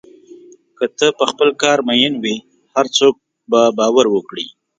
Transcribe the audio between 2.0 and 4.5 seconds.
وې، هر څوک به باور وکړي.